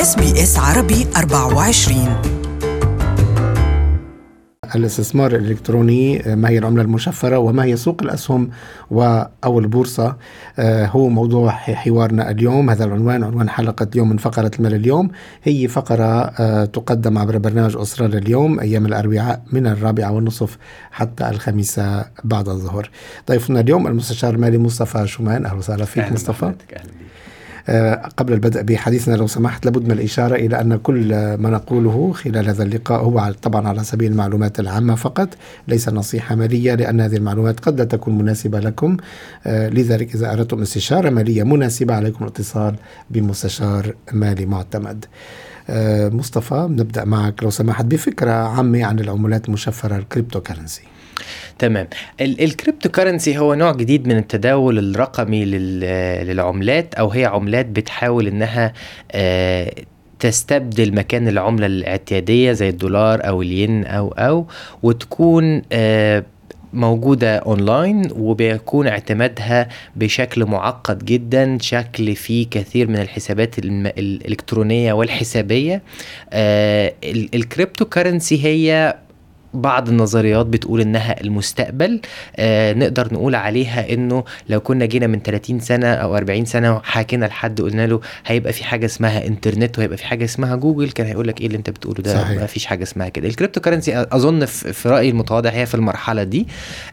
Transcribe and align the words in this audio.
إس 0.00 0.16
بي 0.16 0.42
إس 0.42 0.58
عربي 0.58 1.06
24 1.16 2.22
الاستثمار 4.74 5.36
الإلكتروني 5.36 6.22
ما 6.26 6.48
هي 6.48 6.58
العملة 6.58 6.82
المشفرة 6.82 7.38
وما 7.38 7.64
هي 7.64 7.76
سوق 7.76 8.02
الأسهم 8.02 8.50
أو 9.44 9.58
البورصة؟ 9.58 10.16
آه، 10.58 10.86
هو 10.86 11.08
موضوع 11.08 11.50
حوارنا 11.50 12.30
اليوم. 12.30 12.70
هذا 12.70 12.84
العنوان 12.84 13.24
عنوان 13.24 13.50
حلقة 13.50 13.86
اليوم 13.92 14.08
من 14.08 14.16
فقرة 14.16 14.50
المال 14.58 14.74
اليوم. 14.74 15.10
هي 15.42 15.68
فقرة 15.68 16.04
آه، 16.04 16.64
تقدم 16.64 17.18
عبر 17.18 17.38
برنامج 17.38 17.76
أسرار 17.76 18.10
اليوم 18.10 18.60
أيام 18.60 18.86
الأربعاء 18.86 19.42
من 19.52 19.66
الرابعة 19.66 20.12
والنصف 20.12 20.58
حتى 20.90 21.28
الخامسة 21.28 22.04
بعد 22.24 22.48
الظهر. 22.48 22.90
ضيفنا 23.28 23.60
اليوم 23.60 23.86
المستشار 23.86 24.34
المالي 24.34 24.58
مصطفى 24.58 25.06
شومان. 25.06 25.46
أهلا 25.46 25.58
وسهلا 25.58 25.84
فيك 25.84 26.12
مصطفى. 26.12 26.44
أهلا 26.44 26.54
قبل 28.16 28.32
البدء 28.32 28.62
بحديثنا 28.62 29.14
لو 29.14 29.26
سمحت 29.26 29.64
لابد 29.64 29.84
من 29.84 29.90
الإشارة 29.90 30.34
إلى 30.34 30.60
أن 30.60 30.76
كل 30.76 31.08
ما 31.36 31.50
نقوله 31.50 32.12
خلال 32.12 32.48
هذا 32.48 32.62
اللقاء 32.62 33.02
هو 33.02 33.34
طبعا 33.42 33.68
على 33.68 33.84
سبيل 33.84 34.12
المعلومات 34.12 34.60
العامة 34.60 34.94
فقط 34.94 35.28
ليس 35.68 35.88
نصيحة 35.88 36.34
مالية 36.34 36.74
لأن 36.74 37.00
هذه 37.00 37.16
المعلومات 37.16 37.60
قد 37.60 37.78
لا 37.78 37.84
تكون 37.84 38.18
مناسبة 38.18 38.60
لكم. 38.60 38.96
آه، 39.46 39.68
لذلك 39.68 40.14
إذا 40.14 40.32
أردتم 40.32 40.62
استشارة 40.62 41.10
مالية 41.10 41.42
مناسبة 41.42 41.94
عليكم 41.94 42.24
الاتصال 42.24 42.74
بمستشار 43.10 43.94
مالي 44.12 44.46
معتمد. 44.46 45.04
آه، 45.04 45.49
مصطفى 46.12 46.66
نبدأ 46.70 47.04
معك. 47.04 47.42
لو 47.42 47.50
سمحت 47.50 47.84
بفكرة 47.84 48.30
عامة 48.30 48.84
عن 48.84 48.98
العملات 48.98 49.48
المشفرة 49.48 49.96
الكريبتو 49.96 50.40
كرنسي 50.40 50.82
تمام. 51.58 51.88
الكريبتو 52.20 52.88
كرنسي 52.88 53.38
هو 53.38 53.54
نوع 53.54 53.72
جديد 53.72 54.08
من 54.08 54.16
التداول 54.16 54.78
الرقمي 54.78 55.44
للعملات 56.24 56.94
أو 56.94 57.08
هي 57.08 57.24
عملات 57.24 57.66
بتحاول 57.66 58.26
إنها 58.26 58.72
آه، 59.12 59.72
تستبدل 60.18 60.94
مكان 60.94 61.28
العملة 61.28 61.66
الاعتيادية 61.66 62.52
زي 62.52 62.68
الدولار 62.68 63.28
أو 63.28 63.42
الين 63.42 63.84
أو 63.84 64.08
أو 64.08 64.46
وتكون 64.82 65.62
آه، 65.72 66.24
موجودة 66.72 67.36
اونلاين 67.36 68.02
وبيكون 68.16 68.86
اعتمادها 68.86 69.68
بشكل 69.96 70.44
معقد 70.44 71.04
جدا 71.04 71.58
شكل 71.60 72.16
فيه 72.16 72.46
كثير 72.50 72.88
من 72.88 72.96
الحسابات 72.96 73.58
الإلكترونية 73.58 74.92
والحسابية. 74.92 75.82
آه 76.32 76.94
ال 77.04 77.84
cryptocurrency 77.84 78.44
هي 78.44 78.94
بعض 79.54 79.88
النظريات 79.88 80.46
بتقول 80.46 80.80
إنها 80.80 81.20
المستقبل 81.20 82.00
آه 82.36 82.72
نقدر 82.72 83.14
نقول 83.14 83.34
عليها 83.34 83.92
إنه 83.92 84.24
لو 84.48 84.60
كنا 84.60 84.84
جينا 84.86 85.06
من 85.06 85.20
30 85.22 85.60
سنة 85.60 85.86
أو 85.86 86.16
40 86.16 86.44
سنة 86.44 86.76
وحكينا 86.76 87.26
لحد 87.26 87.60
قلنا 87.60 87.86
له 87.86 88.00
هيبقى 88.26 88.52
في 88.52 88.64
حاجة 88.64 88.86
اسمها 88.86 89.26
إنترنت 89.26 89.78
وهيبقى 89.78 89.96
في 89.96 90.04
حاجة 90.06 90.24
اسمها 90.24 90.56
جوجل 90.56 90.90
كان 90.90 91.06
هيقول 91.06 91.28
لك 91.28 91.40
إيه 91.40 91.46
اللي 91.46 91.58
أنت 91.58 91.70
بتقوله 91.70 92.02
ده؟ 92.02 92.22
صحيح. 92.22 92.38
ما 92.40 92.46
فيش 92.46 92.66
حاجة 92.66 92.82
اسمها 92.82 93.08
كده. 93.08 93.28
ال 93.28 93.60
cryptocurrency 93.60 94.06
أظن 94.12 94.44
في 94.46 94.88
رأيي 94.88 95.10
المتواضع 95.10 95.50
هي 95.50 95.66
في 95.66 95.74
المرحلة 95.74 96.22
دي. 96.22 96.46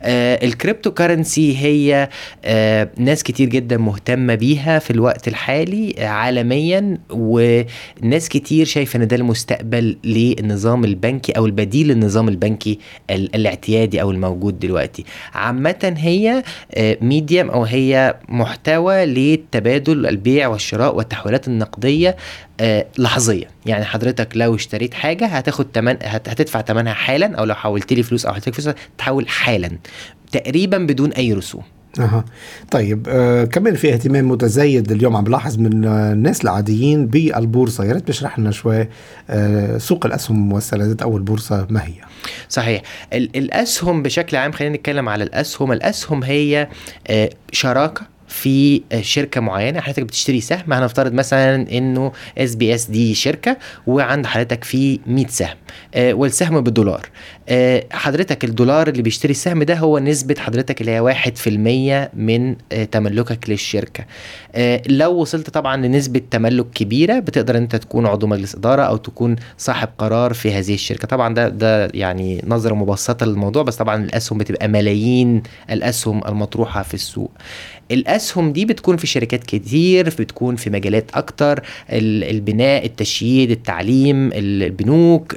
آه 0.03 0.45
ال 0.45 0.91
cryptocurrency 0.91 1.57
هي 1.57 2.09
آه 2.45 2.89
ناس 2.97 3.23
كتير 3.23 3.49
جدا 3.49 3.77
مهتمة 3.77 4.35
بيها 4.35 4.79
في 4.79 4.91
الوقت 4.91 5.27
الحالي 5.27 5.95
عالميا 6.05 6.97
وناس 7.09 8.29
كتير 8.29 8.65
شايفة 8.65 8.97
إن 8.97 9.07
ده 9.07 9.15
المستقبل 9.15 9.97
للنظام 10.03 10.83
البنكي 10.83 11.31
أو 11.31 11.45
البديل 11.45 11.87
للنظام 11.87 12.27
البنكي. 12.29 12.46
البنكي 12.47 12.79
الاعتيادي 13.09 14.01
أو 14.01 14.11
الموجود 14.11 14.59
دلوقتي. 14.59 15.05
عامة 15.33 15.95
هي 15.97 16.43
medium 17.01 17.49
آه، 17.49 17.53
أو 17.53 17.63
هي 17.63 18.15
محتوى 18.29 19.05
للتبادل 19.05 20.05
البيع 20.05 20.47
والشراء 20.47 20.95
والتحويلات 20.95 21.47
النقدية 21.47 22.15
آه، 22.59 22.85
لحظيا. 22.97 23.47
يعني 23.65 23.85
حضرتك 23.85 24.29
لو 24.35 24.55
اشتريت 24.55 24.93
حاجة 24.93 25.25
هتاخد 25.25 25.65
تمن 25.71 25.97
هتدفع 26.03 26.61
ثمنها 26.61 26.93
حالا 26.93 27.35
أو 27.35 27.45
لو 27.45 27.55
حولت 27.55 27.93
لي 27.93 28.03
فلوس 28.03 28.25
أو 28.25 28.33
حطيت 28.33 28.55
فلوس 28.55 28.75
تحول 28.97 29.29
حالا 29.29 29.71
تقريبا 30.31 30.77
بدون 30.77 31.11
أي 31.11 31.33
رسوم. 31.33 31.63
أها. 31.99 32.25
طيب 32.71 33.07
آه 33.09 33.43
كمان 33.43 33.75
في 33.75 33.93
اهتمام 33.93 34.27
متزايد 34.31 34.91
اليوم 34.91 35.15
عم 35.15 35.23
بلاحظ 35.23 35.57
من 35.59 35.85
آه 35.85 36.13
الناس 36.13 36.43
العاديين 36.43 37.07
بالبورصة. 37.07 37.83
يا 37.83 37.93
ريت 37.93 38.07
تشرح 38.07 38.39
لنا 38.39 38.51
شوي 38.51 38.87
آه 39.29 39.77
سوق 39.77 40.05
الأسهم 40.05 40.53
والسندات 40.53 41.01
أو 41.01 41.17
البورصة 41.17 41.67
ما 41.69 41.83
هي؟ 41.83 41.93
صحيح. 42.49 42.81
الأسهم 43.13 44.03
بشكل 44.03 44.37
عام 44.37 44.51
خلينا 44.51 44.75
نتكلم 44.75 45.09
على 45.09 45.23
الأسهم. 45.23 45.71
الأسهم 45.71 46.23
هي 46.23 46.67
آه 47.07 47.29
شراكة 47.51 48.16
في 48.27 48.81
شركة 49.01 49.41
معينة 49.41 49.79
حضرتك 49.79 50.03
بتشتري 50.03 50.41
سهم 50.41 50.73
هنفترض 50.73 51.13
مثلا 51.13 51.55
إنه 51.77 52.11
إس 52.37 52.55
بي 52.55 52.75
إس 52.75 52.85
دي 52.85 53.13
شركة 53.15 53.57
وعند 53.87 54.25
حضرتك 54.25 54.63
في 54.63 54.99
100 55.07 55.27
سهم 55.27 55.55
آه 55.95 56.13
والسهم 56.13 56.61
بالدولار. 56.61 57.09
آه 57.49 57.83
حضرتك 57.91 58.43
الدولار 58.45 58.87
اللي 58.89 59.01
بيشتري 59.01 59.31
السهم 59.31 59.63
ده 59.63 59.75
هو 59.75 59.99
نسبة 59.99 60.35
حضرتك 60.39 60.81
اللي 60.81 60.91
هي 60.91 61.01
1% 61.01 62.09
من 62.17 62.55
آه 62.71 62.83
تملكك 62.83 63.49
للشركة. 63.49 64.05
لو 64.87 65.11
وصلت 65.13 65.49
طبعا 65.49 65.77
لنسبة 65.77 66.21
تملك 66.31 66.65
كبيرة 66.75 67.19
بتقدر 67.19 67.57
أنت 67.57 67.75
تكون 67.75 68.05
عضو 68.05 68.27
مجلس 68.27 68.55
إدارة 68.55 68.81
أو 68.81 68.97
تكون 68.97 69.35
صاحب 69.57 69.89
قرار 69.97 70.33
في 70.33 70.53
هذه 70.53 70.73
الشركة. 70.73 71.07
طبعا 71.07 71.33
ده 71.33 71.49
ده 71.49 71.89
يعني 71.93 72.41
نظرة 72.47 72.73
مبسطة 72.75 73.25
للموضوع 73.25 73.63
بس 73.63 73.75
طبعا 73.75 74.03
الأسهم 74.03 74.37
بتبقى 74.37 74.67
ملايين 74.67 75.43
الأسهم 75.69 76.21
المطروحة 76.27 76.83
في 76.83 76.93
السوق. 76.93 77.31
الاسهم 78.17 78.51
دي 78.53 78.65
بتكون 78.65 78.97
في 78.97 79.07
شركات 79.07 79.43
كتير 79.43 80.09
بتكون 80.09 80.55
في 80.55 80.69
مجالات 80.69 81.11
أكتر 81.13 81.63
البناء 81.89 82.85
التشييد 82.85 83.51
التعليم 83.51 84.29
البنوك 84.33 85.35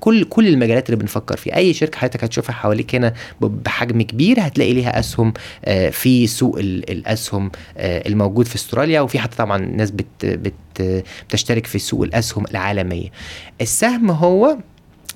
كل 0.00 0.24
كل 0.24 0.48
المجالات 0.48 0.86
اللي 0.90 0.96
بنفكر 0.96 1.36
فيها. 1.36 1.56
أي 1.56 1.74
شركة 1.74 1.98
حضرتك 1.98 2.24
هتشوفها 2.24 2.52
حواليك 2.54 2.94
هنا 2.94 3.14
بحجم 3.40 4.02
كبير 4.02 4.36
هتلاقي 4.40 4.72
ليها 4.72 4.98
أسهم 4.98 5.32
آه، 5.64 5.90
في 5.90 6.26
سوق 6.26 6.58
الأسهم 6.58 7.50
آه، 7.76 8.08
الموجود 8.08 8.46
في 8.46 8.54
استراليا 8.54 9.00
وفي 9.00 9.18
حتى 9.18 9.36
طبعا 9.36 9.58
ناس 9.58 9.90
بت 9.90 10.06
بت 10.26 11.04
بتشترك 11.28 11.66
في 11.66 11.78
سوق 11.78 12.02
الأسهم 12.02 12.44
العالمية. 12.50 13.08
السهم 13.60 14.10
هو 14.10 14.58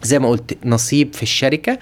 زي 0.02 0.18
ما 0.18 0.28
قلت 0.28 0.58
نصيب 0.64 1.14
في 1.14 1.22
الشركة 1.22 1.78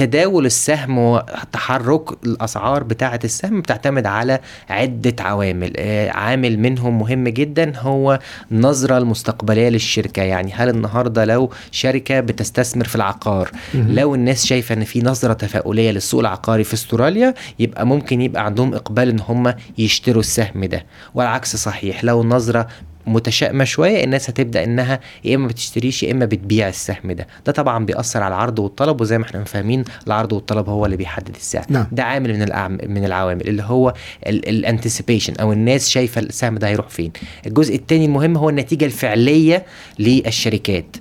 تداول 0.00 0.46
السهم 0.46 0.98
وتحرك 0.98 2.24
الأسعار 2.26 2.82
بتاعة 2.82 3.20
السهم 3.24 3.60
بتعتمد 3.60 4.06
على 4.06 4.40
عدة 4.70 5.14
عوامل. 5.20 5.72
آه، 5.76 6.10
عامل 6.10 6.58
منهم 6.58 6.98
مهم 6.98 7.28
جدا 7.28 7.72
هو 7.76 8.18
النظره 8.52 8.98
المستقبلية 8.98 9.68
للشركة. 9.68 10.22
يعني 10.22 10.52
هل 10.52 10.68
النهارده 10.68 11.24
لو 11.24 11.50
شركة 11.70 12.20
بتستثمر 12.20 12.84
في 12.84 12.96
العقار 12.96 13.50
لو 13.74 14.14
الناس 14.14 14.46
شايفة 14.46 14.74
إن 14.74 14.84
في 14.84 15.02
نظرة 15.02 15.32
تفاؤلية 15.32 15.90
للسوق 15.90 16.20
العقاري 16.20 16.64
في 16.64 16.74
استراليا 16.74 17.34
يبقى 17.58 17.86
ممكن 17.86 18.20
يبقى 18.20 18.44
عندهم 18.44 18.74
إقبال 18.74 19.08
إن 19.08 19.20
هم 19.20 19.54
يشتروا 19.78 20.20
السهم 20.20 20.64
ده. 20.64 20.86
والعكس 21.14 21.56
صحيح 21.56 22.04
لو 22.04 22.22
النظره 22.22 22.66
متشائمة 23.06 23.64
شوية 23.64 24.04
الناس 24.04 24.30
هتبدأ 24.30 24.64
إنها 24.64 25.00
يا 25.24 25.34
إما 25.36 25.48
بتشتريش 25.48 26.02
يا 26.02 26.12
إما 26.12 26.24
بتبيع 26.24 26.68
السهم 26.68 27.12
ده. 27.12 27.26
ده 27.46 27.52
طبعا 27.52 27.84
بيأثر 27.84 28.22
على 28.22 28.34
العرض 28.34 28.58
والطلب 28.58 29.00
وزي 29.00 29.18
ما 29.18 29.24
إحنا 29.24 29.44
فاهمين 29.44 29.84
العرض 30.06 30.32
والطلب 30.32 30.68
هو 30.68 30.84
اللي 30.86 30.96
بيحدد 30.96 31.34
السعر. 31.36 31.64
نعم. 31.68 31.86
ده 31.92 32.02
عامل 32.04 32.32
من 32.38 32.90
من 32.94 33.04
العوامل 33.04 33.48
اللي 33.48 33.62
هو 33.62 33.94
الانتسيبيشن 34.26 35.34
أو 35.40 35.52
الناس 35.52 35.88
شايفة 35.88 36.20
السهم 36.20 36.58
ده 36.58 36.68
هيروح 36.68 36.88
فين. 36.88 37.12
الجزء 37.46 37.74
الثاني 37.74 38.04
المهم 38.04 38.36
هو 38.36 38.48
النتيجة 38.50 38.84
الفعلية 38.84 39.64
للشركات. 39.98 40.96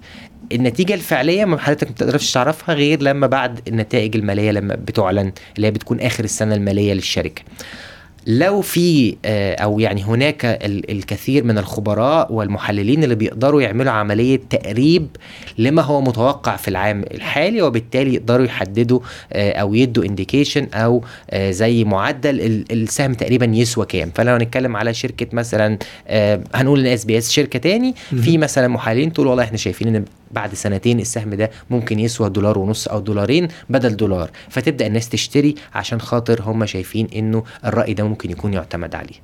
النتيجة 0.51 0.93
الفعلية 0.93 1.45
ما 1.45 1.57
حضرتك 1.57 1.87
ما 1.87 1.93
بتقدرش 1.93 2.33
تعرفها 2.33 2.75
غير 2.75 3.01
لما 3.01 3.27
بعد 3.27 3.59
النتائج 3.67 4.15
المالية 4.15 4.51
لما 4.51 4.75
بتعلن 4.75 5.31
اللي 5.55 5.67
هي 5.67 5.71
بتكون 5.71 5.99
آخر 5.99 6.23
السنة 6.23 6.55
المالية 6.55 6.93
للشركة. 6.93 7.41
لو 8.27 8.61
في 8.61 9.15
آه، 9.25 9.55
أو 9.55 9.79
يعني 9.79 10.03
هناك 10.03 10.45
الكثير 10.89 11.43
من 11.43 11.57
الخبراء 11.57 12.33
والمحللين 12.33 13.03
اللي 13.03 13.15
بيقدروا 13.15 13.61
يعملوا 13.61 13.91
عملية 13.91 14.39
تقريب 14.49 15.07
لما 15.57 15.81
هو 15.81 16.01
متوقع 16.01 16.55
في 16.55 16.67
العام 16.67 17.03
الحالي 17.11 17.61
وبالتالي 17.61 18.13
يقدروا 18.13 18.45
يحددوا 18.45 18.99
آه، 19.33 19.51
أو 19.51 19.73
يدوا 19.73 20.03
indication 20.03 20.67
أو 20.73 21.03
آه، 21.29 21.51
زي 21.51 21.83
معدل 21.83 22.65
السهم 22.71 23.13
تقريبا 23.13 23.45
يسوى 23.45 23.85
كام. 23.85 24.11
فلو 24.15 24.33
هنتكلم 24.33 24.77
على 24.77 24.93
شركة 24.93 25.27
مثلا 25.33 25.77
هنقول 26.55 26.79
إن 26.79 26.85
إس 26.85 27.05
بي 27.05 27.17
إس 27.17 27.31
شركة 27.31 27.59
تاني 27.59 27.95
في 28.21 28.37
مثلا 28.37 28.67
محللين 28.67 29.13
تقول 29.13 29.27
والله 29.27 29.43
إحنا 29.43 29.57
شايفين 29.57 29.95
إن 29.95 30.05
بعد 30.31 30.53
سنتين 30.55 30.99
السهم 30.99 31.33
ده 31.33 31.51
ممكن 31.69 31.99
يسوى 31.99 32.29
دولار 32.29 32.59
ونص 32.59 32.87
أو 32.87 32.99
دولارين 32.99 33.47
بدل 33.69 33.95
دولار. 33.95 34.29
فتبدأ 34.49 34.87
الناس 34.87 35.09
تشتري 35.09 35.55
عشان 35.73 36.01
خاطر 36.01 36.41
هم 36.41 36.65
شايفين 36.65 37.07
إنه 37.15 37.43
الرأي 37.65 37.93
ده 37.93 38.03
ممكن 38.09 38.31
يكون 38.31 38.53
يعتمد 38.53 38.95
عليه. 38.95 39.15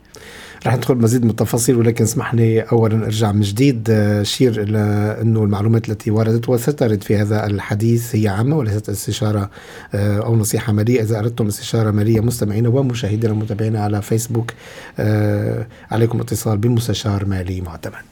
رح 0.68 0.76
ندخل 0.76 0.96
مزيد 0.96 1.24
من 1.24 1.30
التفاصيل 1.30 1.76
ولكن 1.76 2.04
اسمح 2.04 2.34
لي 2.34 2.62
اولا 2.62 3.06
أرجع 3.06 3.32
من 3.32 3.42
جديد 3.42 3.90
آه، 3.90 4.22
اشير 4.22 4.62
إلى 4.62 4.78
إنه 5.22 5.44
المعلومات 5.44 5.90
التي 5.90 6.12
وردت 6.12 6.50
وسترد 6.50 7.04
في 7.04 7.18
هذا 7.18 7.46
الحديث 7.46 8.16
هي 8.16 8.28
عامة 8.28 8.58
وليست 8.58 8.90
استشارة 8.90 9.50
آه، 9.96 10.18
أو 10.18 10.36
نصيحة 10.36 10.74
مالية. 10.74 11.02
إذا 11.02 11.20
أردتم 11.20 11.48
استشارة 11.48 11.92
مالية 11.92 12.20
مستمعينا 12.20 12.70
ومشاهدينا 12.70 13.34
المتابعين 13.34 13.76
على 13.76 14.02
فيسبوك 14.02 14.52
آه، 15.00 15.68
عليكم 15.92 16.18
الاتصال 16.18 16.58
بمستشار 16.58 17.26
مالي 17.26 17.62
معتمد. 17.62 18.06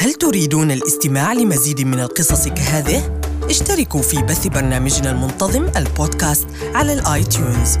هل 0.00 0.12
تريدون 0.14 0.70
الاستماع 0.70 1.32
لمزيد 1.32 1.80
من 1.80 2.00
القصص 2.00 2.48
كهذه؟ 2.48 3.20
اشتركوا 3.42 4.02
في 4.02 4.22
بث 4.22 4.46
برنامجنا 4.46 5.10
المنتظم 5.10 5.66
البودكاست 5.76 6.46
على 6.74 6.92
الاي 6.92 7.24
تيونز 7.24 7.78